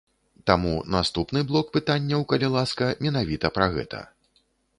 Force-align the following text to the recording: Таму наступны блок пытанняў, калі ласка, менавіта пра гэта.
Таму 0.51 0.69
наступны 0.95 1.43
блок 1.51 1.69
пытанняў, 1.75 2.25
калі 2.33 2.47
ласка, 2.57 2.89
менавіта 3.05 3.47
пра 3.61 3.65
гэта. 3.79 4.03